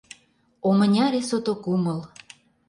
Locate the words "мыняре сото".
0.77-1.53